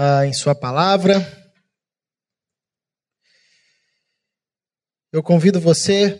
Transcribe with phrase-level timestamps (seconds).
[0.00, 1.16] ah, em Sua palavra.
[5.12, 6.16] Eu convido você,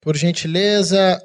[0.00, 1.22] por gentileza,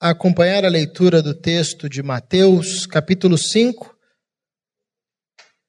[0.00, 3.96] a acompanhar a leitura do texto de Mateus, capítulo 5,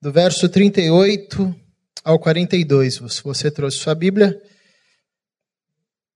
[0.02, 1.56] do verso 38
[2.04, 2.96] ao 42.
[2.96, 4.42] Se você trouxe sua Bíblia,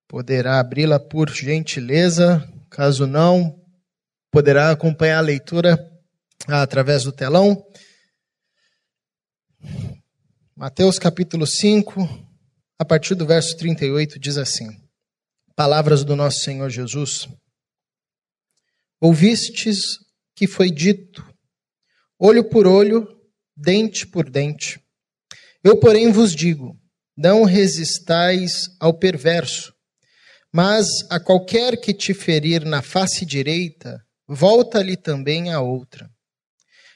[0.08, 2.44] poderá abri-la por gentileza.
[2.68, 3.62] Caso não,
[4.32, 5.78] poderá acompanhar a leitura
[6.48, 7.64] através do telão.
[10.62, 12.08] Mateus capítulo 5,
[12.78, 14.68] a partir do verso 38, diz assim:
[15.56, 17.28] Palavras do nosso Senhor Jesus.
[19.02, 19.98] Ouvistes
[20.36, 21.28] que foi dito,
[22.20, 23.08] olho por olho,
[23.58, 24.80] dente por dente.
[25.64, 26.80] Eu, porém, vos digo:
[27.18, 29.74] não resistais ao perverso,
[30.54, 36.08] mas a qualquer que te ferir na face direita, volta-lhe também a outra.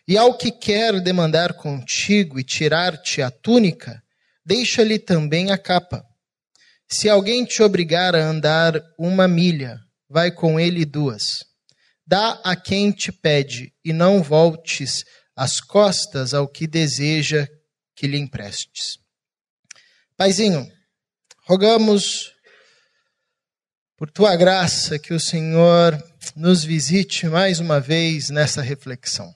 [0.08, 4.04] E ao que quer demandar contigo e tirar-te a túnica,
[4.46, 6.06] deixa-lhe também a capa.
[6.88, 11.44] Se alguém te obrigar a andar uma milha, vai com ele duas.
[12.06, 15.04] Dá a quem te pede, e não voltes
[15.36, 17.48] as costas ao que deseja
[17.96, 19.00] que lhe emprestes.
[20.16, 20.72] Paizinho,
[21.48, 22.32] rogamos
[23.98, 26.02] por tua graça que o Senhor
[26.36, 29.34] nos visite mais uma vez nessa reflexão.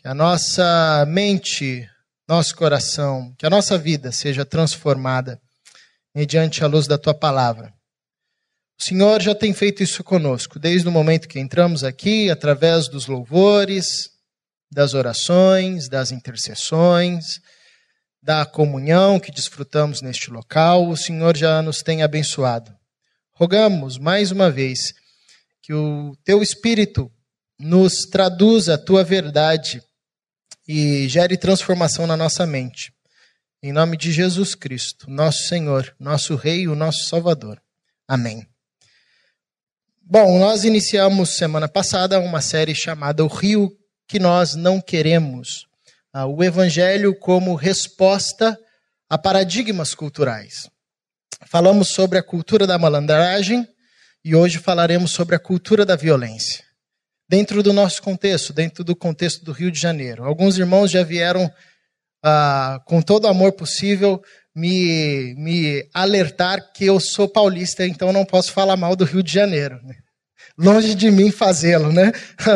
[0.00, 1.86] Que a nossa mente,
[2.26, 5.38] nosso coração, que a nossa vida seja transformada
[6.14, 7.70] mediante a luz da tua palavra.
[8.80, 13.06] O Senhor já tem feito isso conosco, desde o momento que entramos aqui, através dos
[13.06, 14.08] louvores,
[14.72, 17.38] das orações, das intercessões,
[18.22, 22.74] da comunhão que desfrutamos neste local, o Senhor já nos tem abençoado.
[23.34, 24.94] Rogamos mais uma vez
[25.62, 27.12] que o teu Espírito
[27.58, 29.82] nos traduza a tua verdade
[30.72, 32.92] e gere transformação na nossa mente.
[33.60, 37.60] Em nome de Jesus Cristo, nosso Senhor, nosso Rei o nosso Salvador.
[38.06, 38.46] Amém.
[40.00, 43.76] Bom, nós iniciamos semana passada uma série chamada O Rio
[44.06, 45.66] que Nós Não Queremos.
[46.12, 48.56] Ah, o Evangelho como resposta
[49.08, 50.70] a paradigmas culturais.
[51.46, 53.66] Falamos sobre a cultura da malandragem
[54.24, 56.69] e hoje falaremos sobre a cultura da violência.
[57.30, 60.24] Dentro do nosso contexto, dentro do contexto do Rio de Janeiro.
[60.24, 61.48] Alguns irmãos já vieram
[62.24, 64.20] ah, com todo o amor possível
[64.52, 69.32] me, me alertar que eu sou paulista, então não posso falar mal do Rio de
[69.32, 69.78] Janeiro.
[69.84, 69.94] Né?
[70.58, 72.10] Longe de mim fazê-lo, né?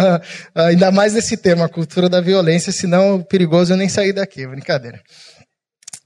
[0.57, 4.45] Ainda mais nesse tema, a cultura da violência, senão é perigoso eu nem sair daqui,
[4.45, 5.01] brincadeira.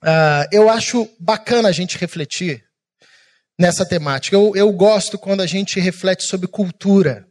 [0.03, 2.63] Uh, eu acho bacana a gente refletir
[3.59, 4.37] nessa temática.
[4.37, 7.28] Eu, eu gosto quando a gente reflete sobre cultura.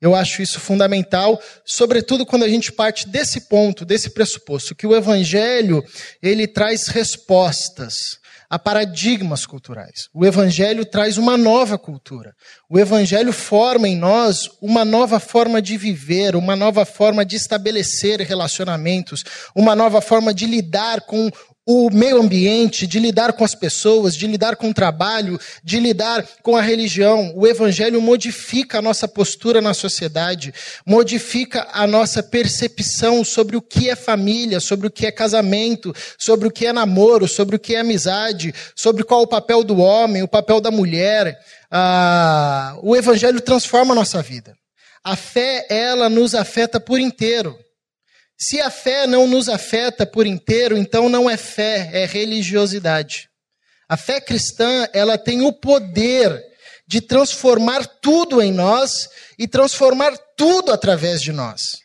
[0.00, 4.94] Eu acho isso fundamental, sobretudo quando a gente parte desse ponto, desse pressuposto, que o
[4.94, 5.82] evangelho,
[6.22, 8.18] ele traz respostas
[8.54, 10.08] a paradigmas culturais.
[10.14, 12.34] O evangelho traz uma nova cultura.
[12.68, 18.20] O evangelho forma em nós uma nova forma de viver, uma nova forma de estabelecer
[18.20, 19.24] relacionamentos,
[19.56, 21.30] uma nova forma de lidar com
[21.66, 26.26] o meio ambiente, de lidar com as pessoas, de lidar com o trabalho, de lidar
[26.42, 27.32] com a religião.
[27.34, 30.52] O Evangelho modifica a nossa postura na sociedade,
[30.84, 36.48] modifica a nossa percepção sobre o que é família, sobre o que é casamento, sobre
[36.48, 39.78] o que é namoro, sobre o que é amizade, sobre qual é o papel do
[39.78, 41.38] homem, o papel da mulher.
[41.70, 44.54] Ah, o Evangelho transforma a nossa vida.
[45.02, 47.58] A fé, ela nos afeta por inteiro.
[48.46, 53.30] Se a fé não nos afeta por inteiro, então não é fé, é religiosidade.
[53.88, 56.44] A fé cristã, ela tem o poder
[56.86, 61.78] de transformar tudo em nós e transformar tudo através de nós.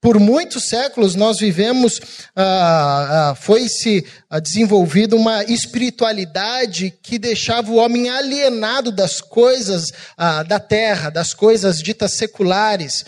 [0.00, 2.00] Por muitos séculos nós vivemos,
[2.34, 10.42] ah, ah, foi-se ah, desenvolvida uma espiritualidade que deixava o homem alienado das coisas ah,
[10.42, 13.04] da terra, das coisas ditas seculares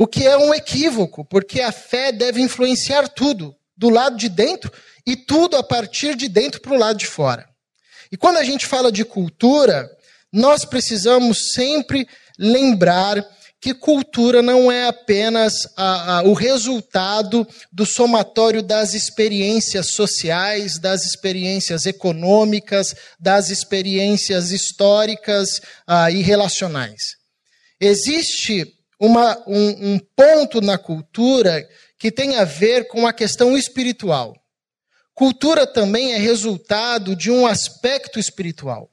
[0.00, 4.72] o que é um equívoco, porque a fé deve influenciar tudo, do lado de dentro
[5.06, 7.46] e tudo a partir de dentro para o lado de fora.
[8.10, 9.86] E quando a gente fala de cultura,
[10.32, 12.08] nós precisamos sempre
[12.38, 13.22] lembrar
[13.60, 21.04] que cultura não é apenas a, a, o resultado do somatório das experiências sociais, das
[21.04, 27.16] experiências econômicas, das experiências históricas ah, e relacionais.
[27.78, 31.66] Existe uma, um, um ponto na cultura
[31.98, 34.36] que tem a ver com a questão espiritual.
[35.14, 38.90] Cultura também é resultado de um aspecto espiritual.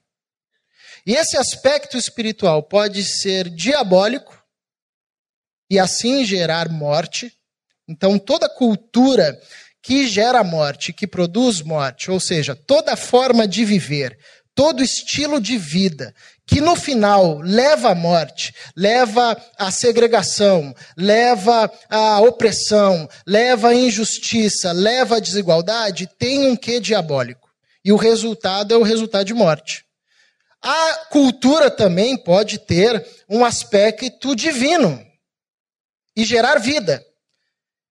[1.06, 4.36] E esse aspecto espiritual pode ser diabólico
[5.70, 7.34] e assim gerar morte,
[7.90, 9.40] Então, toda cultura
[9.80, 14.18] que gera morte, que produz morte, ou seja, toda forma de viver,
[14.58, 16.12] todo estilo de vida
[16.44, 24.72] que no final leva à morte, leva à segregação, leva à opressão, leva à injustiça,
[24.72, 27.48] leva à desigualdade, tem um quê diabólico.
[27.84, 29.84] E o resultado é o resultado de morte.
[30.60, 35.00] A cultura também pode ter um aspecto divino
[36.16, 37.06] e gerar vida.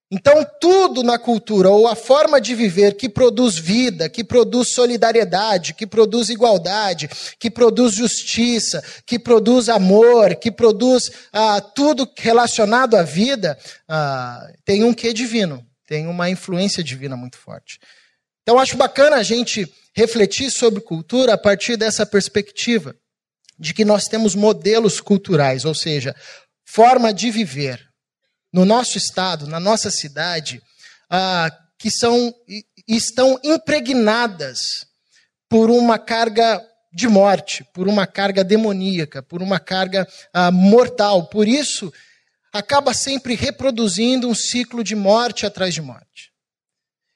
[0.10, 5.74] Então, tudo na cultura, ou a forma de viver que produz vida, que produz solidariedade,
[5.74, 13.04] que produz igualdade, que produz justiça, que produz amor, que produz ah, tudo relacionado à
[13.04, 17.78] vida, ah, tem um quê divino, tem uma influência divina muito forte.
[18.44, 22.96] Então, acho bacana a gente refletir sobre cultura a partir dessa perspectiva,
[23.60, 26.16] de que nós temos modelos culturais, ou seja,
[26.66, 27.88] forma de viver
[28.52, 30.62] no nosso estado, na nossa cidade,
[31.10, 32.34] ah, que são,
[32.88, 34.88] estão impregnadas
[35.50, 41.28] por uma carga de morte, por uma carga demoníaca, por uma carga ah, mortal.
[41.28, 41.94] Por isso,
[42.52, 46.32] acaba sempre reproduzindo um ciclo de morte atrás de morte.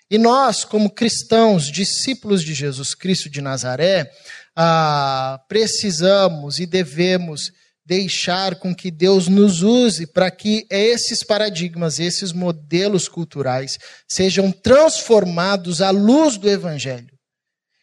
[0.09, 4.11] E nós, como cristãos, discípulos de Jesus Cristo de Nazaré,
[4.55, 7.51] ah, precisamos e devemos
[7.91, 13.77] deixar com que Deus nos use para que esses paradigmas, esses modelos culturais
[14.07, 17.11] sejam transformados à luz do Evangelho.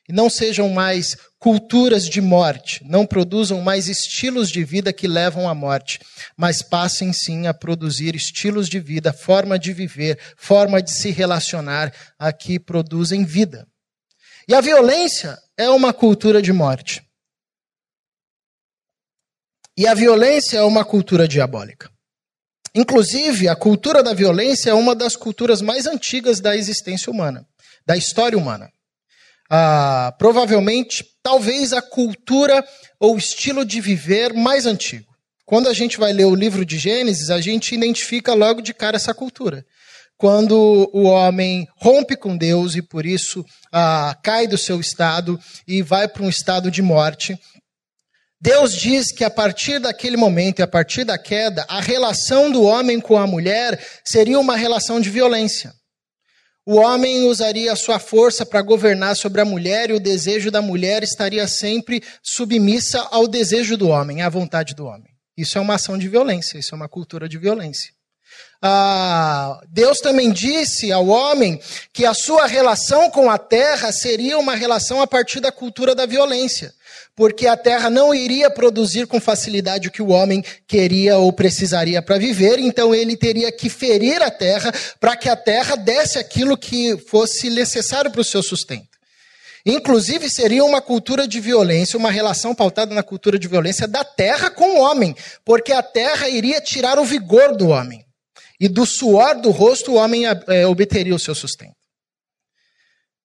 [0.08, 5.46] E não sejam mais culturas de morte, não produzam mais estilos de vida que levam
[5.46, 6.00] à morte,
[6.34, 11.92] mas passem sim a produzir estilos de vida, forma de viver, forma de se relacionar
[12.18, 13.66] a que produzem vida.
[14.48, 17.06] E a violência é uma cultura de morte.
[19.78, 21.88] E a violência é uma cultura diabólica.
[22.74, 27.46] Inclusive, a cultura da violência é uma das culturas mais antigas da existência humana,
[27.86, 28.68] da história humana.
[29.48, 32.66] Ah, provavelmente, talvez a cultura
[32.98, 35.06] ou estilo de viver mais antigo.
[35.46, 38.96] Quando a gente vai ler o livro de Gênesis, a gente identifica logo de cara
[38.96, 39.64] essa cultura.
[40.16, 45.38] Quando o homem rompe com Deus e por isso ah, cai do seu estado
[45.68, 47.38] e vai para um estado de morte,
[48.40, 52.62] Deus diz que a partir daquele momento e a partir da queda, a relação do
[52.62, 55.72] homem com a mulher seria uma relação de violência.
[56.64, 60.62] O homem usaria a sua força para governar sobre a mulher e o desejo da
[60.62, 65.10] mulher estaria sempre submissa ao desejo do homem, à vontade do homem.
[65.36, 67.97] Isso é uma ação de violência, isso é uma cultura de violência.
[68.60, 71.60] Ah, Deus também disse ao homem
[71.92, 76.06] que a sua relação com a terra seria uma relação a partir da cultura da
[76.06, 76.74] violência
[77.18, 82.00] porque a terra não iria produzir com facilidade o que o homem queria ou precisaria
[82.00, 86.56] para viver, então ele teria que ferir a terra para que a terra desse aquilo
[86.56, 88.86] que fosse necessário para o seu sustento.
[89.66, 94.48] Inclusive, seria uma cultura de violência, uma relação pautada na cultura de violência da terra
[94.48, 98.04] com o homem, porque a terra iria tirar o vigor do homem.
[98.60, 101.76] E do suor do rosto o homem é, obteria o seu sustento.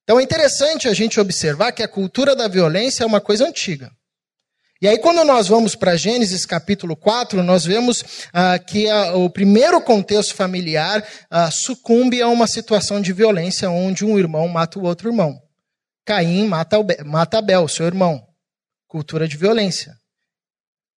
[0.04, 3.90] Então é interessante a gente observar que a cultura da violência é uma coisa antiga.
[4.82, 8.04] E aí, quando nós vamos para Gênesis capítulo 4, nós vemos
[8.34, 14.04] ah, que a, o primeiro contexto familiar ah, sucumbe a uma situação de violência onde
[14.04, 15.40] um irmão mata o outro irmão.
[16.06, 18.22] Caim mata, mata Abel, seu irmão.
[18.86, 19.94] Cultura de violência.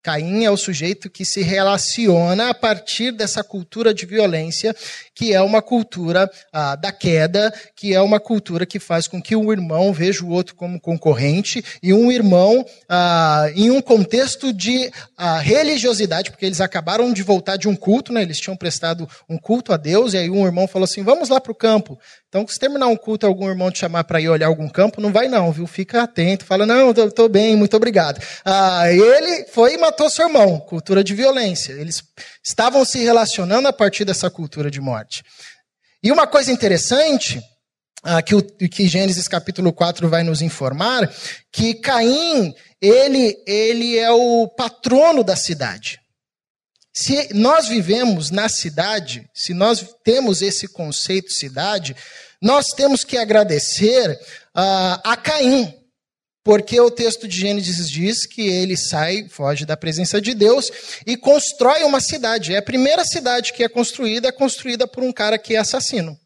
[0.07, 4.73] Caim é o sujeito que se relaciona a partir dessa cultura de violência,
[5.17, 9.35] que é uma cultura ah, da queda, que é uma cultura que faz com que
[9.35, 14.91] um irmão veja o outro como concorrente, e um irmão, ah, em um contexto de
[15.17, 19.39] ah, religiosidade, porque eles acabaram de voltar de um culto, né, eles tinham prestado um
[19.39, 21.97] culto a Deus, e aí um irmão falou assim: vamos lá para o campo.
[22.29, 25.13] Então, se terminar um culto, algum irmão te chamar para ir olhar algum campo, não
[25.13, 25.65] vai não, viu?
[25.65, 28.21] Fica atento, fala, não, estou bem, muito obrigado.
[28.43, 31.71] Ah, ele foi e matou seu irmão, cultura de violência.
[31.71, 32.03] Eles
[32.43, 35.06] estavam se relacionando a partir dessa cultura de morte.
[36.03, 37.41] E uma coisa interessante,
[38.03, 41.11] ah, que, o, que Gênesis capítulo 4 vai nos informar,
[41.51, 45.99] que Caim, ele, ele é o patrono da cidade.
[46.93, 51.95] Se nós vivemos na cidade, se nós temos esse conceito de cidade,
[52.41, 55.76] nós temos que agradecer uh, a Caim,
[56.47, 60.71] porque o texto de Gênesis diz que ele sai, foge da presença de Deus
[61.05, 62.53] e constrói uma cidade.
[62.53, 66.17] É a primeira cidade que é construída, é construída por um cara que é assassino.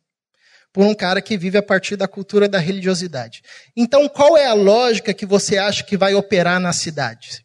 [0.71, 3.41] Por um cara que vive a partir da cultura da religiosidade.
[3.75, 7.43] Então, qual é a lógica que você acha que vai operar na cidade?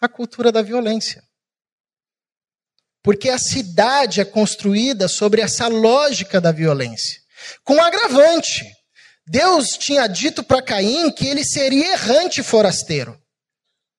[0.00, 1.22] A cultura da violência.
[3.02, 7.20] porque a cidade é construída sobre essa lógica da violência.
[7.62, 8.64] Com agravante.
[9.26, 13.20] Deus tinha dito para Caim que ele seria errante forasteiro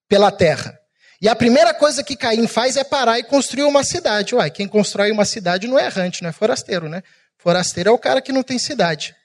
[0.07, 0.77] pela terra.
[1.21, 4.35] E a primeira coisa que Caim faz é parar e construir uma cidade.
[4.35, 7.01] Uai, quem constrói uma cidade não é errante, não é forasteiro, né?
[7.37, 9.15] Forasteiro é o cara que não tem cidade.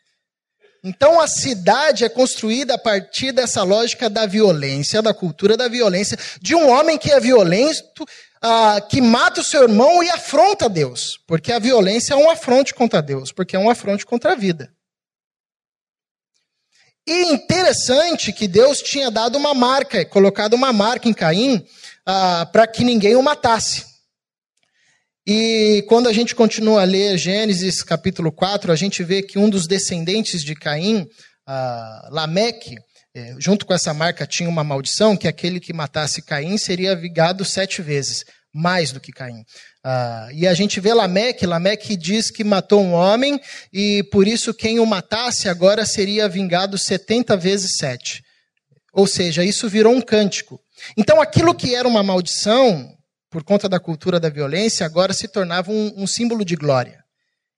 [0.82, 6.18] Então a cidade é construída a partir dessa lógica da violência, da cultura da violência,
[6.40, 8.04] de um homem que é violento,
[8.40, 11.20] ah, que mata o seu irmão e afronta Deus.
[11.28, 14.72] Porque a violência é um afronte contra Deus, porque é um afronte contra a vida.
[17.06, 21.64] E interessante que Deus tinha dado uma marca, colocado uma marca em Caim,
[22.06, 23.84] ah, para que ninguém o matasse.
[25.26, 29.48] E quando a gente continua a ler Gênesis capítulo 4, a gente vê que um
[29.48, 31.08] dos descendentes de Caim,
[31.46, 32.76] ah, Lameque,
[33.14, 37.44] é, junto com essa marca tinha uma maldição, que aquele que matasse Caim seria vigado
[37.44, 39.44] sete vezes, mais do que Caim.
[39.82, 43.40] Ah, e a gente vê Lameque, Lameque diz que matou um homem,
[43.72, 48.22] e por isso quem o matasse agora seria vingado setenta vezes sete.
[48.92, 50.60] Ou seja, isso virou um cântico.
[50.96, 52.94] Então aquilo que era uma maldição,
[53.30, 57.01] por conta da cultura da violência, agora se tornava um, um símbolo de glória.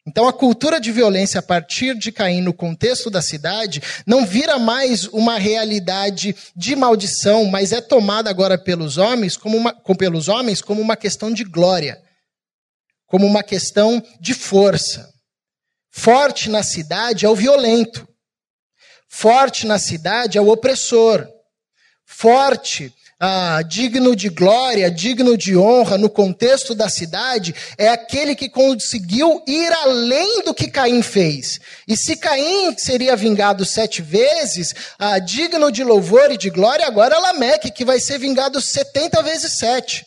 [0.06, 4.58] Então, a cultura de violência a partir de Caim no contexto da cidade não vira
[4.58, 10.60] mais uma realidade de maldição, mas é tomada agora pelos homens como uma, pelos homens
[10.60, 12.02] como uma questão de glória,
[13.06, 15.10] como uma questão de força.
[15.90, 18.06] Forte na cidade é o violento.
[19.08, 21.26] Forte na cidade é o opressor.
[22.04, 22.92] Forte
[23.26, 29.42] ah, digno de glória, digno de honra no contexto da cidade, é aquele que conseguiu
[29.48, 31.58] ir além do que Caim fez.
[31.88, 37.14] E se Caim seria vingado sete vezes, ah, digno de louvor e de glória, agora
[37.14, 40.04] é Lameque, que vai ser vingado setenta vezes sete.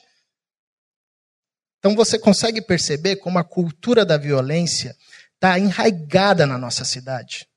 [1.80, 4.96] Então você consegue perceber como a cultura da violência
[5.34, 7.48] está enraigada na nossa cidade,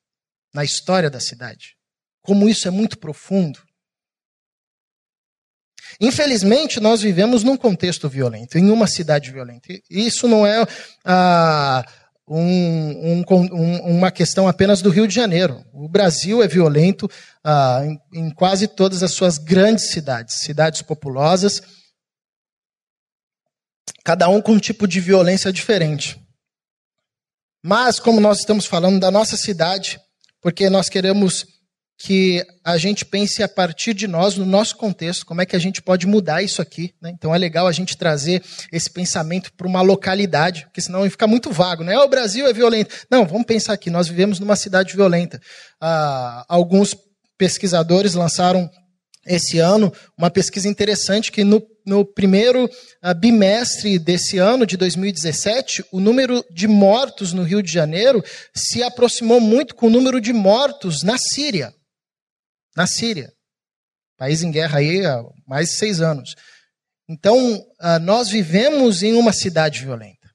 [0.55, 1.77] na história da cidade.
[2.23, 3.61] Como isso é muito profundo.
[6.01, 9.69] Infelizmente, nós vivemos num contexto violento, em uma cidade violenta.
[9.91, 10.67] Isso não é
[11.05, 11.85] ah,
[12.27, 15.63] um, um, uma questão apenas do Rio de Janeiro.
[15.75, 17.11] O Brasil é violento
[17.45, 21.61] ah, em, em quase todas as suas grandes cidades, cidades populosas,
[24.03, 26.19] cada um com um tipo de violência diferente.
[27.63, 30.01] Mas, como nós estamos falando da nossa cidade,
[30.41, 31.47] porque nós queremos
[32.03, 35.59] que a gente pense a partir de nós, no nosso contexto, como é que a
[35.59, 36.95] gente pode mudar isso aqui.
[36.99, 37.11] Né?
[37.11, 38.43] Então é legal a gente trazer
[38.73, 41.85] esse pensamento para uma localidade, porque senão fica muito vago.
[41.85, 41.95] Né?
[41.95, 42.95] Ah, o Brasil é violento.
[43.11, 45.39] Não, vamos pensar aqui, nós vivemos numa cidade violenta.
[45.79, 46.97] Ah, alguns
[47.37, 48.71] pesquisadores lançaram
[49.27, 55.85] esse ano uma pesquisa interessante que no, no primeiro uh, bimestre desse ano, de 2017,
[55.93, 60.33] o número de mortos no Rio de Janeiro se aproximou muito com o número de
[60.33, 61.75] mortos na Síria
[62.81, 63.31] na Síria.
[64.17, 66.35] País em guerra aí há mais de seis anos.
[67.07, 70.31] Então, ah, nós vivemos em uma cidade violenta.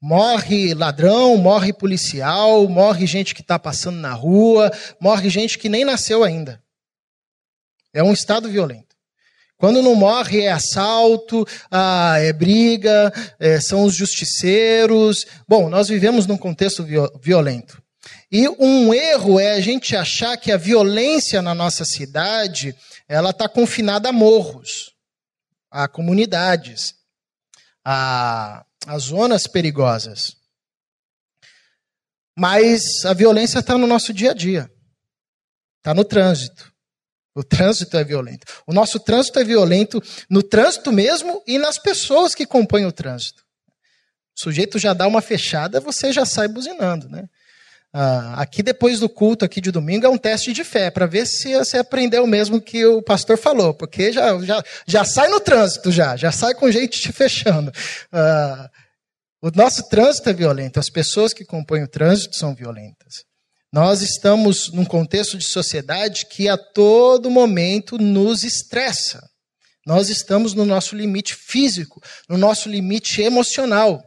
[0.00, 5.84] Morre ladrão, morre policial, morre gente que está passando na rua, morre gente que nem
[5.84, 6.60] nasceu ainda.
[7.94, 8.96] É um estado violento.
[9.56, 15.24] Quando não morre é assalto, ah, é briga, é, são os justiceiros.
[15.46, 16.84] Bom, nós vivemos num contexto
[17.20, 17.81] violento.
[18.32, 22.74] E um erro é a gente achar que a violência na nossa cidade
[23.06, 24.94] ela está confinada a morros,
[25.70, 26.94] a comunidades,
[27.84, 30.34] a, a zonas perigosas.
[32.34, 34.72] Mas a violência está no nosso dia a dia,
[35.76, 36.72] está no trânsito.
[37.34, 38.46] O trânsito é violento.
[38.66, 43.44] O nosso trânsito é violento no trânsito mesmo e nas pessoas que compõem o trânsito.
[44.34, 47.28] O sujeito já dá uma fechada, você já sai buzinando, né?
[47.94, 51.26] Ah, aqui depois do culto aqui de domingo é um teste de fé para ver
[51.26, 55.92] se você aprendeu mesmo que o pastor falou, porque já, já, já sai no trânsito
[55.92, 57.70] já, já sai com gente te fechando.
[58.10, 58.70] Ah,
[59.42, 63.24] o nosso trânsito é violento, as pessoas que compõem o trânsito são violentas.
[63.72, 69.28] Nós estamos num contexto de sociedade que a todo momento nos estressa.
[69.86, 74.02] Nós estamos no nosso limite físico, no nosso limite emocional.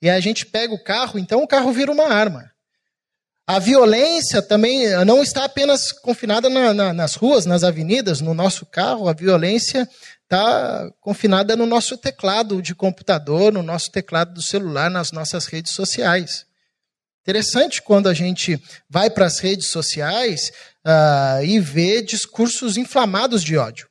[0.00, 2.51] E a gente pega o carro, então o carro vira uma arma.
[3.46, 8.64] A violência também não está apenas confinada na, na, nas ruas, nas avenidas, no nosso
[8.64, 9.08] carro.
[9.08, 9.88] A violência
[10.22, 15.72] está confinada no nosso teclado de computador, no nosso teclado do celular, nas nossas redes
[15.72, 16.46] sociais.
[17.22, 20.50] Interessante quando a gente vai para as redes sociais
[20.86, 23.88] uh, e vê discursos inflamados de ódio.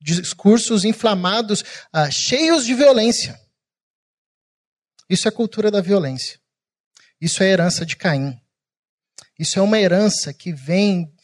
[0.00, 3.40] discursos inflamados, ah, cheios de violência.
[5.08, 6.41] Isso é cultura da violência.
[7.22, 8.36] Isso é herança de Caim.
[9.38, 11.14] Isso é uma herança que vem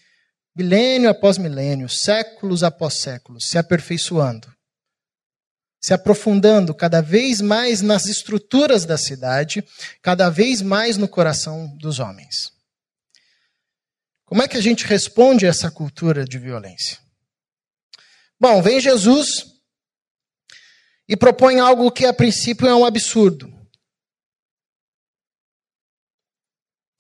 [0.55, 4.49] milênio após milênio, séculos após séculos, se aperfeiçoando,
[5.81, 9.67] se aprofundando cada vez mais nas estruturas da cidade,
[10.01, 12.53] cada vez mais no coração dos homens.
[14.25, 16.97] Como é que a gente responde a essa cultura de violência?
[18.39, 19.47] Bom, vem Jesus
[21.09, 23.58] e propõe algo que a princípio é um absurdo.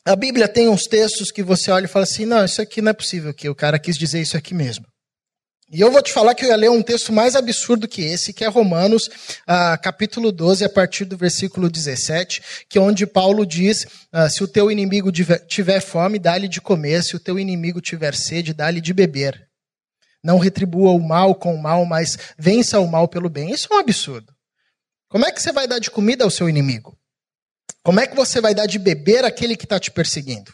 [0.08, 2.88] A Bíblia tem uns textos que você olha e fala assim: não, isso aqui não
[2.88, 4.86] é possível, que o cara quis dizer isso aqui mesmo.
[5.70, 8.32] E eu vou te falar que eu ia ler um texto mais absurdo que esse,
[8.32, 9.10] que é Romanos,
[9.46, 14.42] ah, capítulo 12, a partir do versículo 17, que é onde Paulo diz: ah, se
[14.42, 15.12] o teu inimigo
[15.46, 19.46] tiver fome, dá-lhe de comer, se o teu inimigo tiver sede, dá-lhe de beber.
[20.24, 23.50] Não retribua o mal com o mal, mas vença o mal pelo bem.
[23.50, 24.32] Isso é um absurdo.
[25.10, 26.97] Como é que você vai dar de comida ao seu inimigo?
[27.82, 30.52] Como é que você vai dar de beber aquele que está te perseguindo?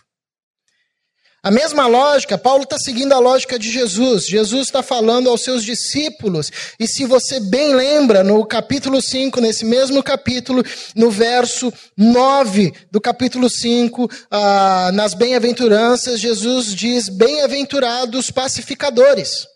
[1.45, 4.27] A mesma lógica, Paulo está seguindo a lógica de Jesus.
[4.27, 6.51] Jesus está falando aos seus discípulos.
[6.81, 10.63] E se você bem lembra, no capítulo 5, nesse mesmo capítulo,
[10.97, 19.47] no verso 9 do capítulo 5, ah, nas bem-aventuranças, Jesus diz: Bem-aventurados pacificadores.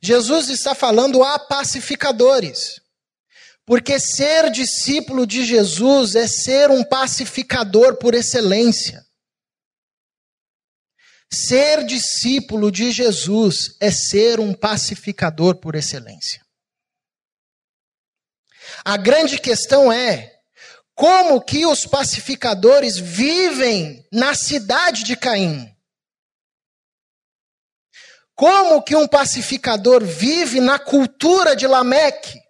[0.00, 2.80] Jesus está falando a pacificadores.
[3.68, 9.06] Porque ser discípulo de Jesus é ser um pacificador por excelência.
[11.30, 16.42] Ser discípulo de Jesus é ser um pacificador por excelência.
[18.82, 20.34] A grande questão é
[20.94, 25.70] como que os pacificadores vivem na cidade de Caim?
[28.34, 32.47] Como que um pacificador vive na cultura de Lameque?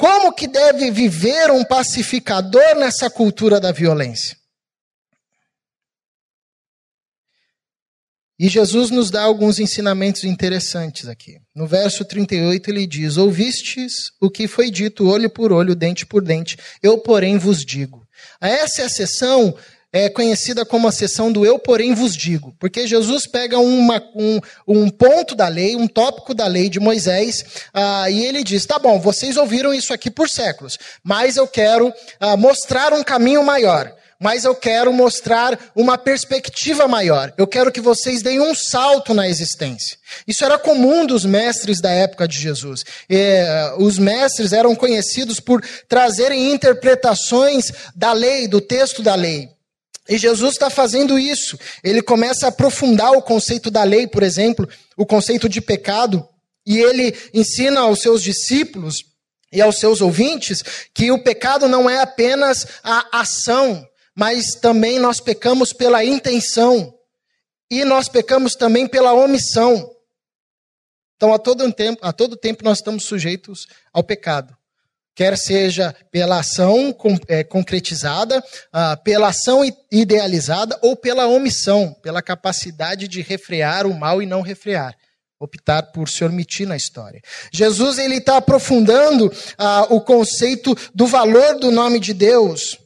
[0.00, 4.34] Como que deve viver um pacificador nessa cultura da violência?
[8.38, 11.36] E Jesus nos dá alguns ensinamentos interessantes aqui.
[11.54, 16.22] No verso 38 ele diz: Ouvistes o que foi dito olho por olho, dente por
[16.22, 18.08] dente, eu, porém, vos digo.
[18.40, 19.54] Essa é a sessão
[19.92, 22.54] é conhecida como a sessão do eu, porém, vos digo.
[22.58, 27.44] Porque Jesus pega uma, um, um ponto da lei, um tópico da lei de Moisés,
[27.74, 31.92] ah, e ele diz: tá bom, vocês ouviram isso aqui por séculos, mas eu quero
[32.20, 33.92] ah, mostrar um caminho maior.
[34.22, 37.32] Mas eu quero mostrar uma perspectiva maior.
[37.38, 39.96] Eu quero que vocês deem um salto na existência.
[40.28, 42.84] Isso era comum dos mestres da época de Jesus.
[43.08, 43.42] E,
[43.78, 49.48] os mestres eram conhecidos por trazerem interpretações da lei, do texto da lei.
[50.10, 51.56] E Jesus está fazendo isso.
[51.84, 56.28] Ele começa a aprofundar o conceito da lei, por exemplo, o conceito de pecado,
[56.66, 58.96] e ele ensina aos seus discípulos
[59.52, 65.20] e aos seus ouvintes que o pecado não é apenas a ação, mas também nós
[65.20, 66.92] pecamos pela intenção
[67.70, 69.94] e nós pecamos também pela omissão.
[71.14, 74.59] Então, a todo tempo, a todo tempo nós estamos sujeitos ao pecado
[75.14, 76.94] quer seja pela ação
[77.28, 78.42] é, concretizada,
[78.72, 84.40] ah, pela ação idealizada ou pela omissão, pela capacidade de refrear o mal e não
[84.40, 84.94] refrear
[85.40, 87.22] optar por se omitir na história.
[87.50, 92.76] Jesus ele está aprofundando ah, o conceito do valor do nome de Deus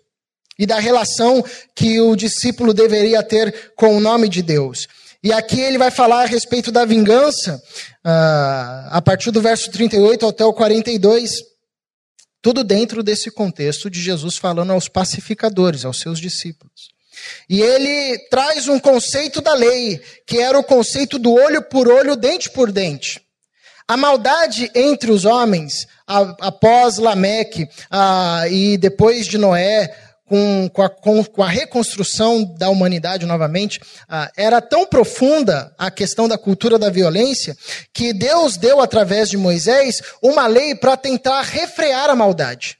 [0.57, 4.87] e da relação que o discípulo deveria ter com o nome de Deus.
[5.21, 7.61] E aqui ele vai falar a respeito da vingança,
[8.05, 11.54] ah, a partir do verso 38 até o 42.
[12.45, 16.91] Tudo dentro desse contexto de Jesus falando aos pacificadores, aos seus discípulos.
[17.49, 22.15] E ele traz um conceito da lei, que era o conceito do olho por olho,
[22.15, 23.19] dente por dente.
[23.89, 27.67] A maldade entre os homens, após Lameque
[28.51, 34.31] e depois de Noé, com, com, a, com, com a reconstrução da humanidade novamente, ah,
[34.37, 37.57] era tão profunda a questão da cultura da violência,
[37.93, 42.79] que Deus deu, através de Moisés, uma lei para tentar refrear a maldade.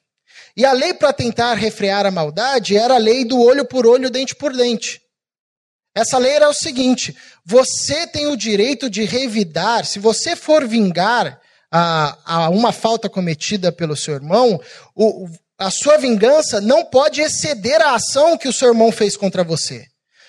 [0.57, 4.09] E a lei para tentar refrear a maldade era a lei do olho por olho,
[4.09, 5.01] dente por dente.
[5.95, 11.41] Essa lei era o seguinte: você tem o direito de revidar, se você for vingar
[11.71, 14.61] a, a uma falta cometida pelo seu irmão,
[14.95, 15.29] o,
[15.59, 19.85] a sua vingança não pode exceder a ação que o seu irmão fez contra você.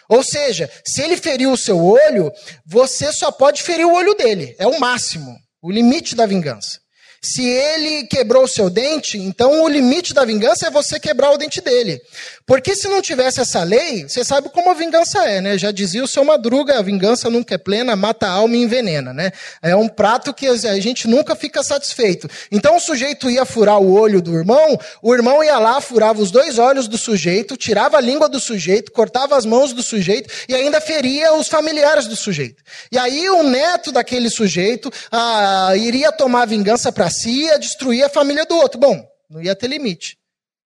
[0.08, 2.32] Ou seja, se ele feriu o seu olho,
[2.66, 4.56] você só pode ferir o olho dele.
[4.60, 6.80] É o máximo, o limite da vingança.
[7.26, 11.38] Se ele quebrou o seu dente, então o limite da vingança é você quebrar o
[11.38, 12.00] dente dele.
[12.46, 15.58] Porque se não tivesse essa lei, você sabe como a vingança é, né?
[15.58, 19.12] Já dizia o seu Madruga, a vingança nunca é plena, mata a alma e envenena,
[19.12, 19.32] né?
[19.60, 22.30] É um prato que a gente nunca fica satisfeito.
[22.52, 26.30] Então o sujeito ia furar o olho do irmão, o irmão ia lá, furava os
[26.30, 30.54] dois olhos do sujeito, tirava a língua do sujeito, cortava as mãos do sujeito e
[30.54, 32.62] ainda feria os familiares do sujeito.
[32.92, 38.04] E aí o neto daquele sujeito ah, iria tomar vingança para si e ia destruir
[38.04, 38.80] a família do outro.
[38.80, 40.18] Bom, não ia ter limite.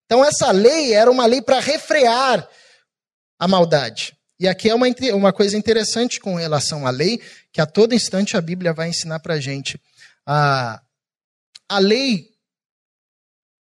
[0.05, 2.49] Então, essa lei era uma lei para refrear
[3.37, 4.17] a maldade.
[4.39, 8.37] E aqui é uma, uma coisa interessante com relação à lei, que a todo instante
[8.37, 9.79] a Bíblia vai ensinar para a gente.
[10.25, 10.81] A,
[11.67, 12.29] a lei,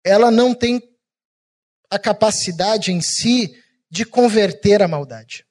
[0.04, 0.82] ela não tem
[1.90, 3.54] a capacidade em si
[3.90, 5.46] de converter a maldade.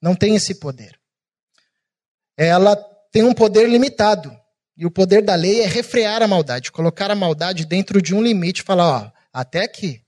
[0.00, 0.98] Não tem esse poder.
[2.36, 2.76] Ela
[3.10, 4.30] tem um poder limitado.
[4.76, 8.22] E o poder da lei é refrear a maldade, colocar a maldade dentro de um
[8.22, 10.02] limite, falar, ó, até aqui.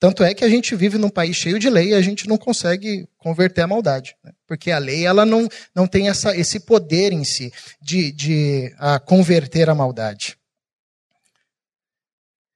[0.00, 2.38] Tanto é que a gente vive num país cheio de lei e a gente não
[2.38, 4.14] consegue converter a maldade.
[4.22, 4.32] Né?
[4.46, 9.00] Porque a lei ela não, não tem essa, esse poder em si de, de a
[9.00, 10.38] converter a maldade.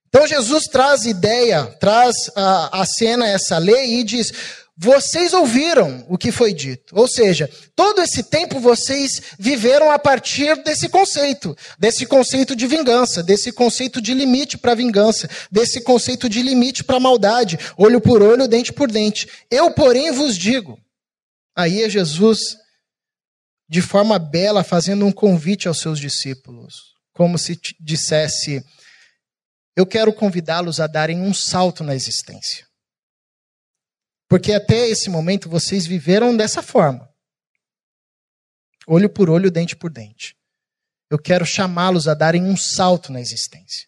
[0.06, 4.30] Então Jesus traz ideia, traz a, a cena, essa lei, e diz:
[4.82, 6.92] vocês ouviram o que foi dito.
[6.98, 13.22] Ou seja, todo esse tempo vocês viveram a partir desse conceito, desse conceito de vingança,
[13.22, 18.48] desse conceito de limite para vingança, desse conceito de limite para maldade, olho por olho,
[18.48, 19.28] dente por dente.
[19.48, 20.76] Eu, porém, vos digo.
[21.56, 22.40] Aí é Jesus,
[23.68, 26.74] de forma bela, fazendo um convite aos seus discípulos,
[27.14, 28.64] como se dissesse:
[29.76, 32.71] Eu quero convidá-los a darem um salto na existência.
[34.32, 37.06] Porque até esse momento vocês viveram dessa forma.
[38.86, 40.34] Olho por olho, dente por dente.
[41.10, 43.86] Eu quero chamá-los a darem um salto na existência.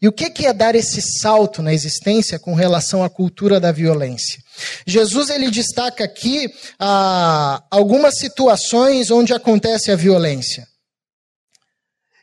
[0.00, 4.40] E o que é dar esse salto na existência com relação à cultura da violência?
[4.86, 6.46] Jesus ele destaca aqui
[6.78, 10.68] ah, algumas situações onde acontece a violência.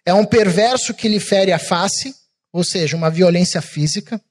[0.05, 2.15] É um perverso que lhe fere a face,
[2.53, 4.21] ou seja, uma violência física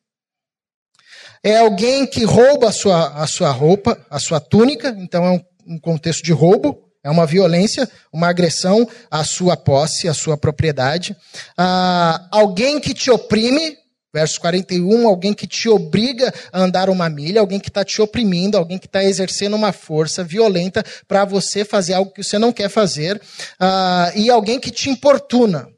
[1.44, 5.74] é alguém que rouba a sua, a sua roupa, a sua túnica, então é um,
[5.74, 11.14] um contexto de roubo, é uma violência, uma agressão à sua posse, à sua propriedade.
[11.54, 13.76] Ah, alguém que te oprime,
[14.12, 18.56] verso 41, alguém que te obriga a andar uma milha, alguém que está te oprimindo,
[18.56, 22.70] alguém que está exercendo uma força violenta para você fazer algo que você não quer
[22.70, 23.20] fazer,
[23.60, 25.73] ah, e alguém que te importuna.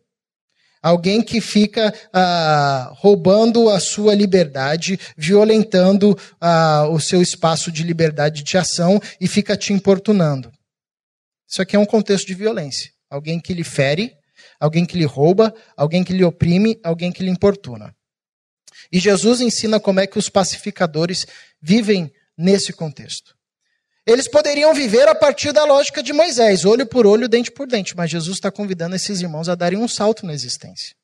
[0.87, 8.45] Alguém que fica ah, roubando a sua liberdade, violentando ah, o seu espaço de liberdade
[8.45, 10.53] de ação e fica te importunando.
[11.49, 12.93] Isso aqui é um contexto de violência.
[13.11, 14.17] Alguém que lhe fere,
[14.61, 17.93] alguém que lhe rouba, alguém que lhe oprime, alguém que lhe importuna.
[18.93, 21.27] E Jesus ensina como é que os pacificadores
[21.61, 23.36] vivem nesse contexto.
[24.07, 27.97] Eles poderiam viver a partir da lógica de Moisés, olho por olho, dente por dente,
[27.97, 30.95] mas Jesus está convidando esses irmãos a darem um salto na existência.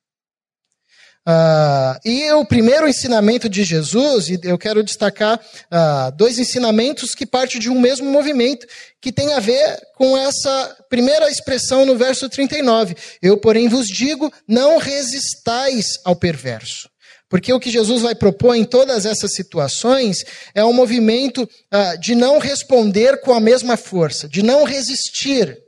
[1.25, 7.25] Uh, e o primeiro ensinamento de Jesus, e eu quero destacar uh, dois ensinamentos que
[7.25, 8.67] partem de um mesmo movimento,
[9.01, 12.97] que tem a ver com essa primeira expressão no verso 39.
[13.21, 16.92] Eu, porém, vos digo: não resistais ao perverso.
[17.33, 20.23] Porque o que Jesus vai propor em todas essas situações
[20.55, 25.59] é um movimento ah, de não responder com a mesma força, de não resistir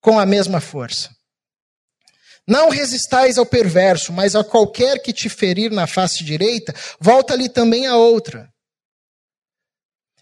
[0.00, 1.10] com a mesma força.
[2.48, 7.86] Não resistais ao perverso, mas a qualquer que te ferir na face direita, volta-lhe também
[7.86, 8.48] a outra.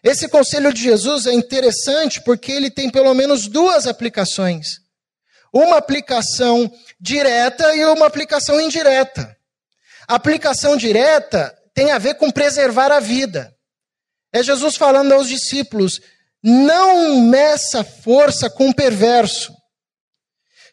[0.02, 4.80] Esse conselho de Jesus é interessante porque ele tem pelo menos duas aplicações:
[5.54, 6.68] uma aplicação
[7.00, 9.37] direta e uma aplicação indireta.
[10.08, 13.54] A aplicação direta tem a ver com preservar a vida.
[14.32, 16.00] É Jesus falando aos discípulos:
[16.42, 19.52] não meça força com o perverso.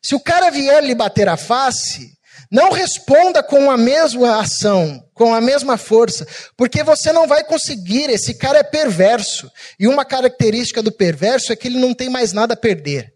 [0.01, 2.15] Se o cara vier lhe bater a face,
[2.51, 8.09] não responda com a mesma ação, com a mesma força, porque você não vai conseguir.
[8.09, 9.51] Esse cara é perverso.
[9.79, 13.13] E uma característica do perverso é que ele não tem mais nada a perder.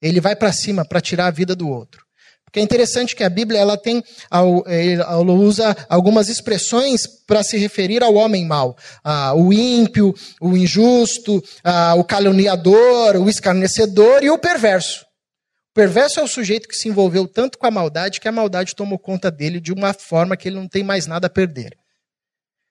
[0.00, 2.07] Ele vai para cima para tirar a vida do outro.
[2.48, 8.02] Porque é interessante que a Bíblia ela tem, ela usa algumas expressões para se referir
[8.02, 8.74] ao homem mau.
[9.04, 15.02] Ah, o ímpio, o injusto, ah, o caluniador, o escarnecedor e o perverso.
[15.70, 18.74] O perverso é o sujeito que se envolveu tanto com a maldade que a maldade
[18.74, 21.76] tomou conta dele de uma forma que ele não tem mais nada a perder.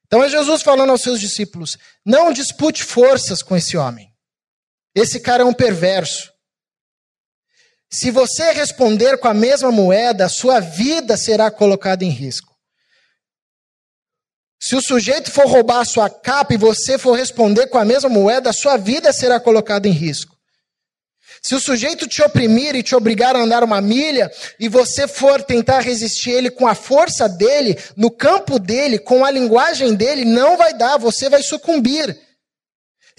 [0.08, 4.12] Então é Jesus falando aos seus discípulos: não dispute forças com esse homem.
[4.96, 6.34] Esse cara é um perverso.
[7.90, 12.56] Se você responder com a mesma moeda, a sua vida será colocada em risco.
[14.60, 18.10] Se o sujeito for roubar a sua capa e você for responder com a mesma
[18.10, 20.36] moeda, a sua vida será colocada em risco.
[21.42, 25.42] Se o sujeito te oprimir e te obrigar a andar uma milha e você for
[25.44, 30.58] tentar resistir ele com a força dele, no campo dele, com a linguagem dele, não
[30.58, 32.27] vai dar, você vai sucumbir.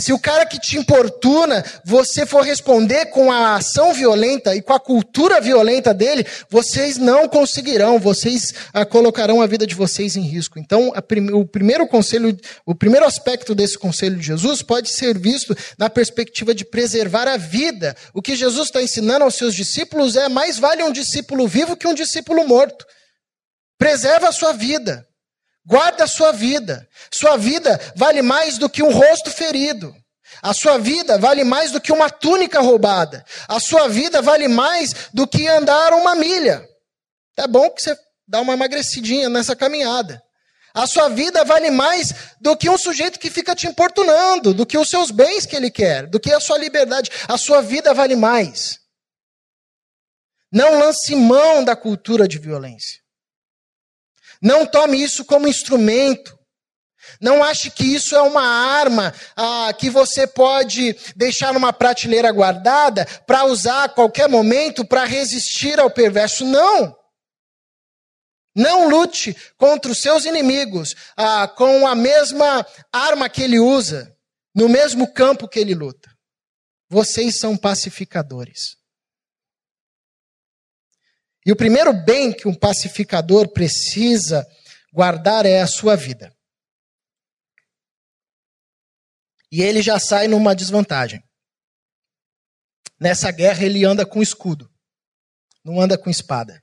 [0.01, 4.73] Se o cara que te importuna, você for responder com a ação violenta e com
[4.73, 10.21] a cultura violenta dele, vocês não conseguirão, vocês ah, colocarão a vida de vocês em
[10.21, 10.57] risco.
[10.57, 15.57] Então, prim o primeiro conselho, o primeiro aspecto desse conselho de Jesus pode ser visto
[15.77, 17.97] na perspectiva de preservar a vida.
[18.15, 21.89] O que Jesus está ensinando aos seus discípulos é mais vale um discípulo vivo que
[21.89, 22.87] um discípulo morto.
[23.77, 25.08] Preserva a sua vida.
[25.69, 26.89] Guarda a sua vida.
[27.13, 29.95] Sua vida vale mais do que um rosto ferido.
[30.43, 33.23] A sua vida vale mais do que uma túnica roubada.
[33.47, 36.67] A sua vida vale mais do que andar uma milha.
[37.37, 37.95] É bom que você
[38.27, 40.23] dá uma emagrecidinha nessa caminhada.
[40.73, 44.79] A sua vida vale mais do que um sujeito que fica te importunando, do que
[44.79, 47.11] os seus bens que ele quer, do que a sua liberdade.
[47.29, 48.79] A sua vida vale mais.
[50.51, 52.98] Não lance mão da cultura de violência.
[54.43, 56.39] Não tome isso como instrumento.
[57.21, 63.07] Não ache que isso é uma arma ah, que você pode deixar numa prateleira guardada
[63.27, 66.45] para usar a qualquer momento para resistir ao perverso.
[66.45, 66.97] Não.
[68.55, 74.13] Não lute contra os seus inimigos ah, com a mesma arma que ele usa,
[74.55, 76.11] no mesmo campo que ele luta.
[76.91, 78.78] Vocês são pacificadores.
[81.49, 84.47] E o primeiro bem que um pacificador precisa
[84.93, 86.31] guardar é a sua vida.
[89.51, 91.25] E ele já sai numa desvantagem.
[93.01, 94.71] Nessa guerra ele anda com escudo,
[95.65, 96.63] não anda com espada.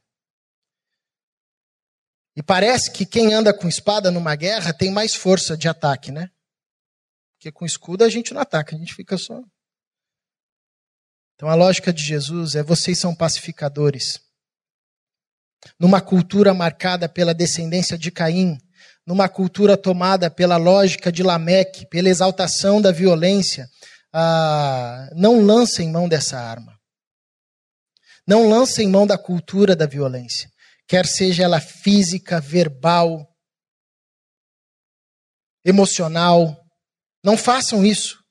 [2.35, 6.29] E parece que quem anda com espada numa guerra tem mais força de ataque, né?
[7.33, 9.41] Porque com escudo a gente não ataca, a gente fica só.
[11.33, 14.23] Então a lógica de Jesus é: vocês são pacificadores
[15.79, 18.57] numa cultura marcada pela descendência de Caim,
[19.05, 23.69] numa cultura tomada pela lógica de Lameque, pela exaltação da violência,
[24.13, 26.73] ah, não lancem mão dessa arma.
[28.27, 30.49] Não lancem mão da cultura da violência,
[30.87, 33.27] quer seja ela física, verbal,
[35.63, 36.57] emocional.
[37.23, 38.23] Não façam isso.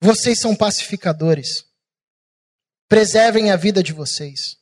[0.00, 1.64] Vocês são pacificadores.
[2.88, 4.56] Preservem a vida de vocês.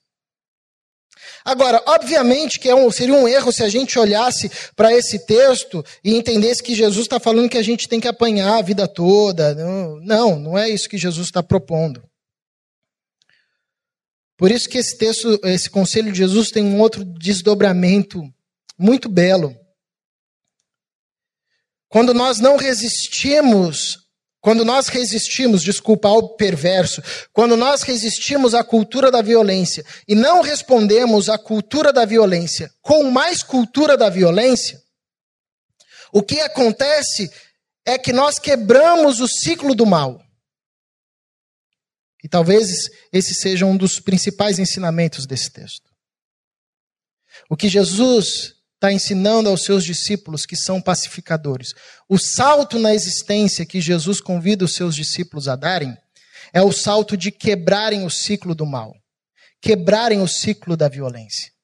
[1.47, 5.81] Agora, obviamente que é um, seria um erro se a gente olhasse para esse texto
[6.03, 9.55] e entendesse que Jesus está falando que a gente tem que apanhar a vida toda.
[9.55, 12.03] Não, não, é isso que Jesus está propondo.
[14.37, 18.21] Por isso que esse texto, esse conselho de Jesus tem um outro desdobramento
[18.77, 19.57] muito belo.
[21.89, 24.06] Quando nós não resistimos
[24.47, 30.41] quando nós resistimos, desculpa, ao perverso, quando nós resistimos à cultura da violência e não
[30.41, 34.81] respondemos à cultura da violência com mais cultura da violência,
[36.13, 37.29] o que acontece
[37.85, 40.25] é que nós quebramos o ciclo do mal.
[42.23, 45.91] E talvez esse seja um dos principais ensinamentos desse texto.
[47.51, 51.75] O que Jesus está ensinando aos seus discípulos que são pacificadores.
[52.09, 55.97] O salto na existência que Jesus convida os seus discípulos a darem
[56.53, 58.95] é o salto de quebrarem o ciclo do mal,
[59.61, 61.56] quebrarem o ciclo da violência.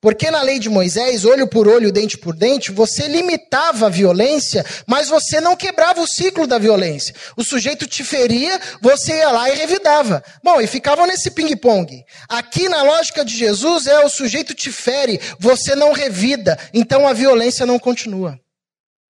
[0.00, 4.64] Porque na lei de Moisés, olho por olho, dente por dente, você limitava a violência,
[4.86, 7.14] mas você não quebrava o ciclo da violência.
[7.36, 10.22] O sujeito te feria, você ia lá e revidava.
[10.42, 12.04] Bom, e ficavam nesse ping-pong.
[12.28, 17.12] Aqui na lógica de Jesus é o sujeito te fere, você não revida, então a
[17.12, 18.38] violência não continua.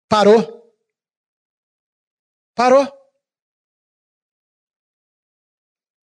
[0.07, 0.71] Parou.
[2.53, 2.87] Parou.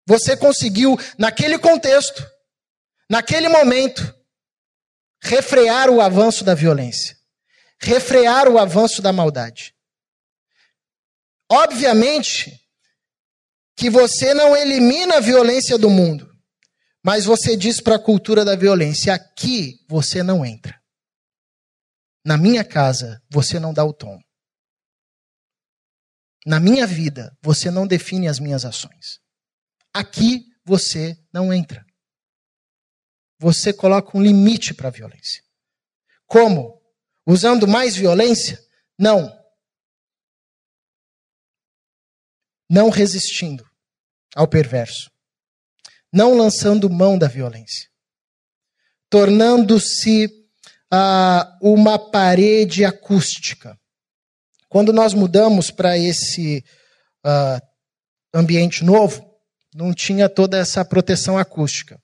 [0.06, 2.24] Você conseguiu, naquele contexto,
[3.08, 4.14] naquele momento,
[5.22, 7.16] refrear o avanço da violência,
[7.80, 9.74] refrear o avanço da maldade.
[11.50, 12.58] Obviamente
[13.76, 16.30] que você não elimina a violência do mundo,
[17.04, 20.78] mas você diz para a cultura da violência: aqui você não entra.
[22.24, 24.18] Na minha casa, você não dá o tom.
[26.46, 29.18] Na minha vida, você não define as minhas ações.
[29.92, 31.84] Aqui você não entra
[33.40, 35.42] você coloca um limite para a violência.
[36.26, 36.80] Como?
[37.26, 38.62] Usando mais violência?
[38.98, 39.34] Não.
[42.68, 43.68] Não resistindo
[44.36, 45.10] ao perverso.
[46.12, 47.88] não lançando mão da violência,
[49.08, 50.26] tornando-se
[50.92, 53.78] uh, uma parede acústica.
[54.68, 56.64] Quando nós mudamos para esse
[57.24, 57.64] uh,
[58.34, 59.24] ambiente novo,
[59.72, 62.00] não tinha toda essa proteção acústica.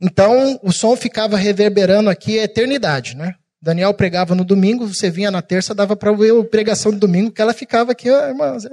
[0.00, 3.34] Então, o som ficava reverberando aqui a eternidade, né?
[3.60, 7.32] Daniel pregava no domingo, você vinha na terça, dava para ver a pregação do domingo,
[7.32, 8.64] que ela ficava aqui, irmãos.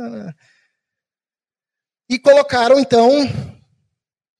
[2.08, 3.10] E colocaram, então,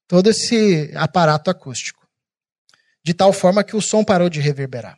[0.06, 2.06] todo esse aparato acústico,
[3.04, 4.96] de tal forma que o som parou de reverberar.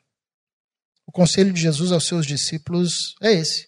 [1.06, 3.66] O conselho de Jesus aos seus discípulos é esse.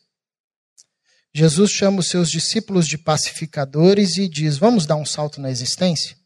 [1.35, 6.17] Jesus chama os seus discípulos de pacificadores e diz: Vamos dar um salto na existência?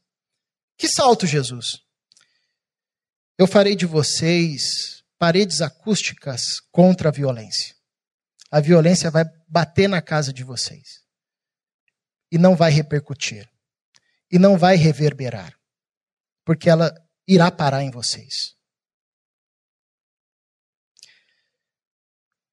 [0.76, 1.83] Que salto, Jesus?
[3.36, 7.74] Eu farei de vocês paredes acústicas contra a violência.
[8.50, 11.02] A violência vai bater na casa de vocês
[12.30, 13.48] e não vai repercutir
[14.30, 15.58] e não vai reverberar,
[16.44, 16.92] porque ela
[17.26, 18.54] irá parar em vocês.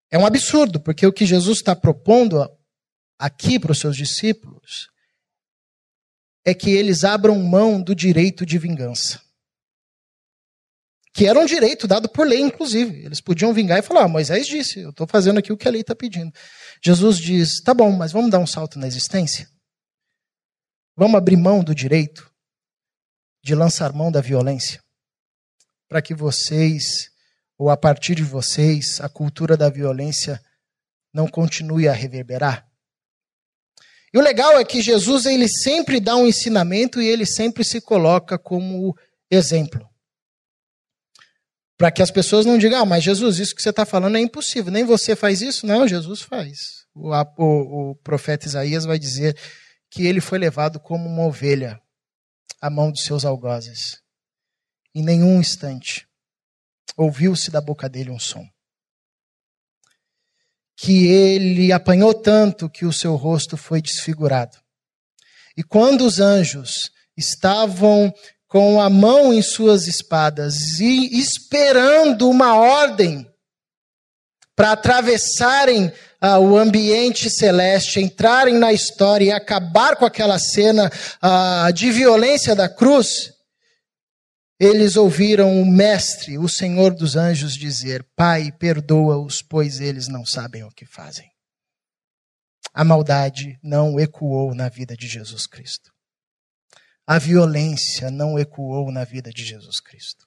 [0.10, 2.38] É um absurdo, porque o que Jesus está propondo
[3.18, 4.90] aqui para os seus discípulos
[6.44, 9.21] é que eles abram mão do direito de vingança.
[11.14, 13.06] Que era um direito dado por lei, inclusive.
[13.06, 15.72] Eles podiam vingar e falar: ah, Moisés disse, eu estou fazendo aqui o que a
[15.72, 16.32] lei está pedindo.
[16.84, 19.50] Jesus diz: tá bom, mas vamos dar um salto na existência?
[20.96, 22.32] Vamos abrir mão do direito
[23.44, 24.82] de lançar mão da violência?
[25.90, 27.10] Para que vocês
[27.58, 30.42] ou a partir de vocês, a cultura da violência
[31.14, 32.68] não continue a reverberar?
[34.14, 37.80] E o legal é que Jesus ele sempre dá um ensinamento e ele sempre se
[37.80, 38.98] coloca como
[39.30, 39.91] exemplo.
[41.82, 44.20] Para que as pessoas não digam, ah, mas Jesus, isso que você está falando é
[44.20, 45.66] impossível, nem você faz isso.
[45.66, 46.86] Não, Jesus faz.
[46.94, 49.36] O, o, o profeta Isaías vai dizer
[49.90, 51.82] que ele foi levado como uma ovelha
[52.62, 54.00] à mão dos seus algozes.
[54.94, 56.08] Em nenhum instante
[56.96, 58.48] ouviu-se da boca dele um som.
[60.78, 64.56] Que ele apanhou tanto que o seu rosto foi desfigurado.
[65.58, 68.14] E quando os anjos estavam
[68.52, 73.26] com a mão em suas espadas e esperando uma ordem
[74.54, 81.72] para atravessarem ah, o ambiente celeste, entrarem na história e acabar com aquela cena ah,
[81.74, 83.32] de violência da cruz,
[84.60, 90.62] eles ouviram o Mestre, o Senhor dos anjos, dizer: Pai, perdoa-os, pois eles não sabem
[90.66, 91.32] o que fazem.
[92.74, 95.91] A maldade não ecoou na vida de Jesus Cristo.
[97.12, 100.26] A violência não ecoou na vida de Jesus Cristo.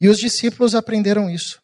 [0.00, 1.60] E os discípulos aprenderam isso.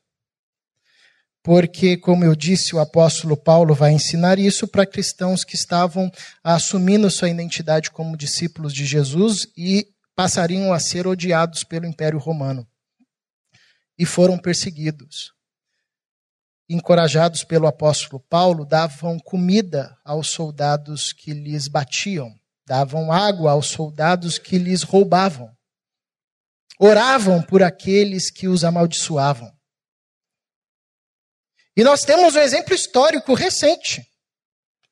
[1.41, 6.11] Porque, como eu disse, o apóstolo Paulo vai ensinar isso para cristãos que estavam
[6.43, 12.67] assumindo sua identidade como discípulos de Jesus e passariam a ser odiados pelo Império Romano.
[13.97, 15.33] E foram perseguidos.
[16.69, 24.39] Encorajados pelo apóstolo Paulo, davam comida aos soldados que lhes batiam, davam água aos soldados
[24.39, 25.49] que lhes roubavam.
[26.79, 29.51] Oravam por aqueles que os amaldiçoavam.
[31.77, 34.03] E nós temos um exemplo histórico recente.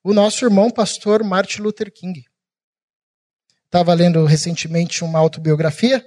[0.02, 2.22] O nosso irmão pastor Martin Luther King.
[3.64, 6.04] Estava lendo recentemente uma autobiografia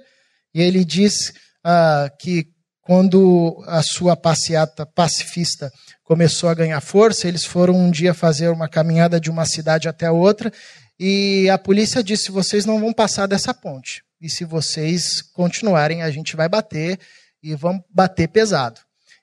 [0.54, 2.46] e ele diz ah, que
[2.80, 5.70] quando a sua passeata pacifista
[6.02, 10.06] começou a ganhar força, eles foram um dia fazer uma caminhada de uma cidade até
[10.06, 10.50] a outra
[10.98, 14.02] e a polícia disse: vocês não vão passar dessa ponte.
[14.20, 16.98] E se vocês continuarem, a gente vai bater
[17.42, 18.80] e vão bater pesado.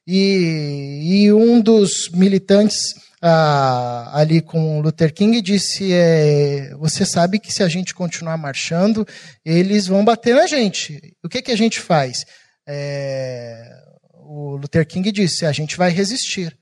[0.07, 7.51] E, e um dos militantes ah, ali com Luther King disse: é, Você sabe que
[7.51, 9.05] se a gente continuar marchando,
[9.43, 11.15] eles vão bater na gente.
[11.23, 12.23] O que, que a gente faz?
[12.67, 13.67] É,
[14.13, 16.55] o Luther King disse: A gente vai resistir.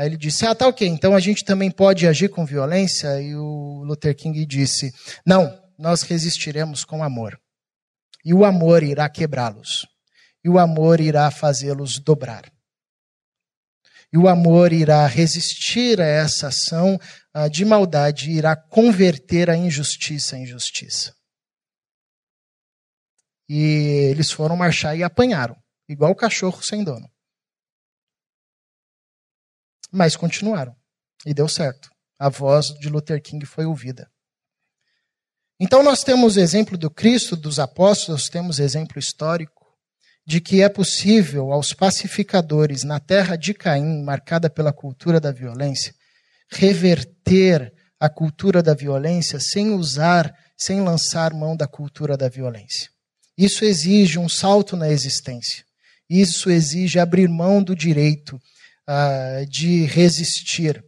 [0.00, 3.20] Aí ele disse: Ah, tá ok, então a gente também pode agir com violência?
[3.20, 4.94] E o Luther King disse:
[5.26, 7.38] Não, nós resistiremos com amor.
[8.24, 9.86] E o amor irá quebrá-los.
[10.42, 12.50] E o amor irá fazê-los dobrar.
[14.10, 16.98] E o amor irá resistir a essa ação
[17.34, 21.14] ah, de maldade e irá converter a injustiça em justiça.
[23.46, 25.56] E eles foram marchar e apanharam,
[25.86, 27.06] igual o cachorro sem dono.
[29.90, 30.74] Mas continuaram.
[31.24, 31.90] E deu certo.
[32.18, 34.10] A voz de Luther King foi ouvida.
[35.58, 39.60] Então nós temos exemplo do Cristo, dos apóstolos, temos exemplo histórico
[40.26, 45.94] de que é possível aos pacificadores na terra de Caim, marcada pela cultura da violência,
[46.50, 52.90] reverter a cultura da violência sem usar sem lançar mão da cultura da violência.
[53.36, 55.64] Isso exige um salto na existência.
[56.08, 58.38] Isso exige abrir mão do direito
[58.90, 60.84] uh, de resistir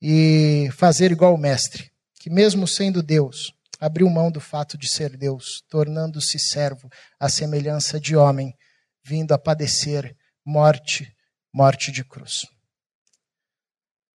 [0.00, 1.90] e fazer igual o mestre,
[2.20, 6.88] que mesmo sendo Deus, abriu mão do fato de ser Deus, tornando-se servo
[7.18, 8.56] à semelhança de homem,
[9.02, 11.12] vindo a padecer morte,
[11.52, 12.46] morte de cruz.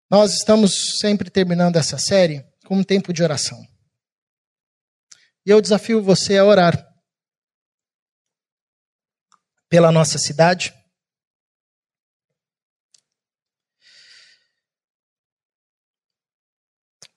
[0.10, 3.62] Nós estamos sempre terminando essa série com um tempo de oração.
[5.46, 6.88] E eu desafio você a orar
[9.70, 10.74] pela nossa cidade.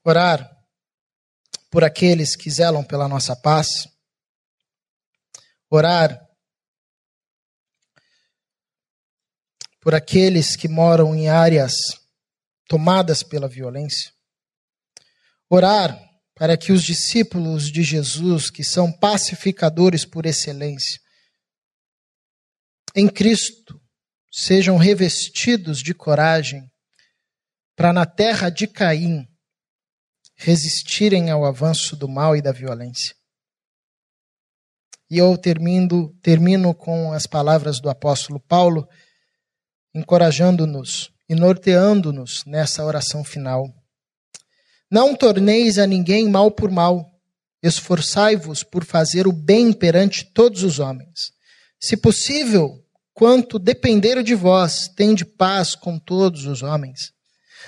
[0.04, 0.50] Orar
[1.70, 3.86] por aqueles que zelam pela nossa paz.
[5.68, 6.18] Orar
[9.80, 11.72] por aqueles que moram em áreas
[12.66, 14.12] tomadas pela violência.
[15.48, 15.98] Orar
[16.34, 21.00] para que os discípulos de Jesus, que são pacificadores por excelência,
[22.94, 23.80] em Cristo
[24.32, 26.70] sejam revestidos de coragem
[27.76, 29.29] para na terra de Caim
[30.42, 33.14] resistirem ao avanço do mal e da violência.
[35.10, 38.88] E eu termino, termino com as palavras do apóstolo Paulo,
[39.94, 43.68] encorajando-nos e norteando-nos nessa oração final.
[44.90, 47.04] Não torneis a ninguém mal por mal,
[47.62, 51.32] esforçai-vos por fazer o bem perante todos os homens.
[51.78, 52.82] Se possível,
[53.12, 57.12] quanto depender de vós, tende paz com todos os homens.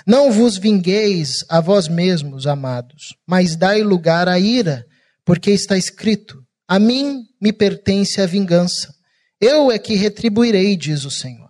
[0.05, 4.85] Não vos vingueis a vós mesmos, amados, mas dai lugar à ira,
[5.25, 8.93] porque está escrito: A mim me pertence a vingança.
[9.39, 11.49] Eu é que retribuirei, diz o Senhor.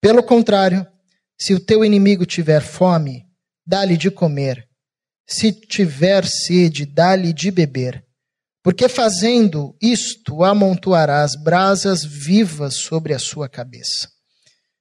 [0.00, 0.86] Pelo contrário,
[1.38, 3.24] se o teu inimigo tiver fome,
[3.66, 4.66] dá-lhe de comer.
[5.26, 8.04] Se tiver sede, dá-lhe de beber
[8.62, 14.08] porque fazendo isto, amontoarás brasas vivas sobre a sua cabeça.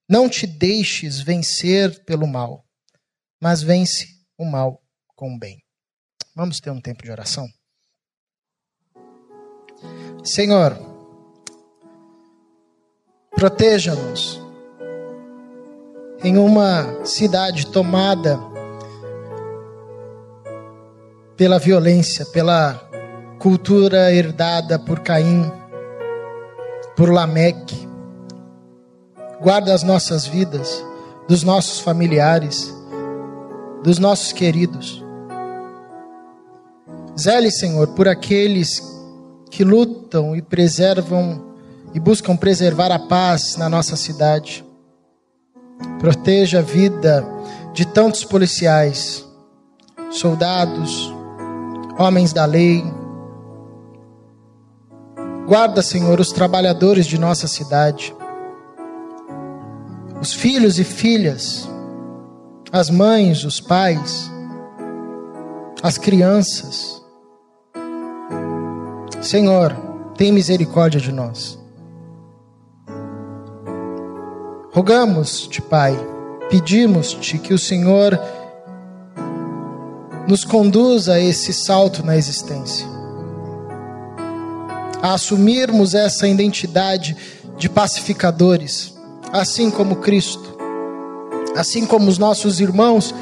[0.07, 2.65] Não te deixes vencer pelo mal,
[3.39, 4.81] mas vence o mal
[5.15, 5.61] com o bem.
[6.35, 7.47] Vamos ter um tempo de oração?
[10.23, 10.77] Senhor,
[13.31, 14.39] proteja-nos
[16.23, 18.37] em uma cidade tomada
[21.37, 22.73] pela violência, pela
[23.39, 25.49] cultura herdada por Caim,
[26.95, 27.87] por Lameque.
[29.39, 30.83] Guarda as nossas vidas,
[31.29, 32.73] dos nossos familiares,
[33.83, 35.03] dos nossos queridos.
[37.17, 38.81] Zele, Senhor, por aqueles
[39.49, 41.53] que lutam e preservam
[41.93, 44.63] e buscam preservar a paz na nossa cidade.
[45.99, 47.25] Proteja a vida
[47.73, 49.25] de tantos policiais,
[50.11, 51.13] soldados,
[51.97, 52.83] homens da lei,
[55.49, 58.15] Guarda, Senhor, os trabalhadores de nossa cidade,
[60.21, 61.67] os filhos e filhas,
[62.71, 64.29] as mães, os pais,
[65.81, 67.01] as crianças.
[69.21, 69.75] Senhor,
[70.15, 71.57] tem misericórdia de nós.
[74.71, 75.97] Rogamos-te, Pai,
[76.49, 78.19] pedimos-te que o Senhor
[80.27, 82.99] nos conduza a esse salto na existência
[85.01, 87.15] a assumirmos essa identidade
[87.57, 88.93] de pacificadores,
[89.31, 90.48] assim como Cristo,
[91.55, 93.13] assim como os nossos irmãos,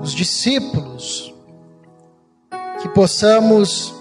[0.00, 1.34] os discípulos,
[2.80, 3.94] que possamos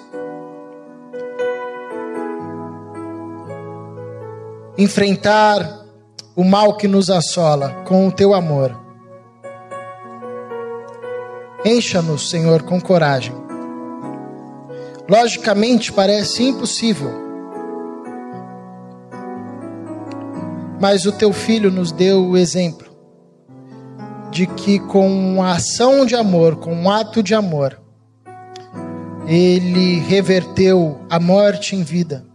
[4.78, 5.86] enfrentar
[6.36, 8.80] o mal que nos assola com o teu amor.
[11.66, 13.36] Encha-nos, Senhor, com coragem
[15.10, 17.29] Logicamente parece impossível.
[20.80, 22.90] Mas o teu filho nos deu o exemplo
[24.32, 27.80] de que com uma ação de amor, com um ato de amor,
[29.28, 32.26] ele reverteu a morte em vida,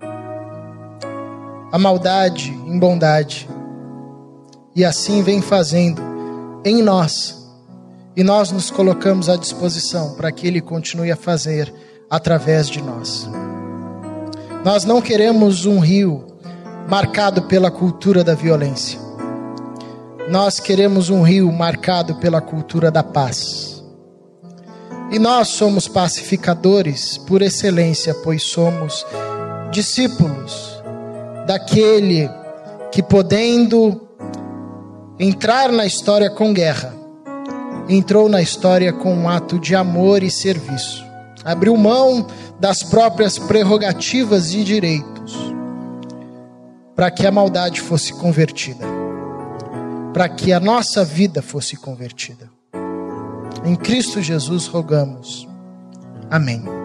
[1.73, 3.49] a maldade em bondade,
[4.77, 6.03] e assim vem fazendo
[6.65, 7.43] em nós.
[8.17, 11.73] E nós nos colocamos à disposição para que ele continue a fazer
[12.09, 13.29] através de nós.
[14.65, 16.34] Nós não queremos um rio
[16.89, 18.99] marcado pela cultura da violência.
[20.29, 23.83] Nós queremos um rio marcado pela cultura da paz.
[25.11, 29.07] E nós somos pacificadores por excelência, pois somos
[29.71, 30.83] discípulos
[31.47, 32.29] daquele
[32.91, 34.09] que, podendo
[35.19, 36.95] entrar na história com guerra,
[37.89, 41.05] entrou na história com um ato de amor e serviço
[41.45, 42.27] abriu mão
[42.59, 45.54] das próprias prerrogativas e direitos
[46.95, 48.87] para que a maldade fosse convertida,
[50.13, 52.51] para que a nossa vida fosse convertida.
[53.65, 55.49] Em Cristo Jesus rogamos.
[56.31, 56.84] Amém.